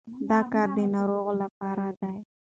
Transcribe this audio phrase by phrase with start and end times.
[0.29, 2.15] دا کار د ناروغ لپاره دی.